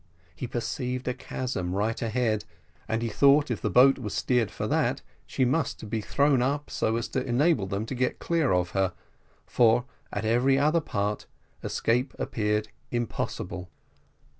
[0.35, 2.43] He perceived a chasm right ahead,
[2.87, 6.71] and he thought if the boat was steered for that, she must be thrown up
[6.71, 8.93] so as to enable them to get clear of her,
[9.45, 11.27] for at every other part
[11.63, 13.69] escape appeared impossible.